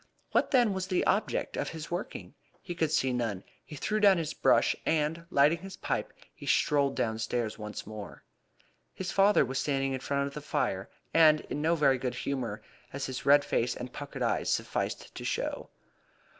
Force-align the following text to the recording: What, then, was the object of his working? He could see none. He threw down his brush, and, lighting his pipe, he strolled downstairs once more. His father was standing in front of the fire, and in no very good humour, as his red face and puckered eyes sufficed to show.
What, 0.31 0.49
then, 0.49 0.73
was 0.73 0.87
the 0.87 1.05
object 1.05 1.55
of 1.55 1.69
his 1.69 1.91
working? 1.91 2.33
He 2.63 2.73
could 2.73 2.89
see 2.91 3.13
none. 3.13 3.43
He 3.63 3.75
threw 3.75 3.99
down 3.99 4.17
his 4.17 4.33
brush, 4.33 4.75
and, 4.83 5.27
lighting 5.29 5.59
his 5.59 5.77
pipe, 5.77 6.11
he 6.33 6.47
strolled 6.47 6.95
downstairs 6.95 7.59
once 7.59 7.85
more. 7.85 8.23
His 8.95 9.11
father 9.11 9.45
was 9.45 9.59
standing 9.59 9.93
in 9.93 9.99
front 9.99 10.25
of 10.27 10.33
the 10.33 10.41
fire, 10.41 10.89
and 11.13 11.41
in 11.51 11.61
no 11.61 11.75
very 11.75 11.99
good 11.99 12.15
humour, 12.15 12.63
as 12.91 13.05
his 13.05 13.27
red 13.27 13.45
face 13.45 13.75
and 13.75 13.93
puckered 13.93 14.23
eyes 14.23 14.49
sufficed 14.49 15.13
to 15.13 15.23
show. 15.23 15.69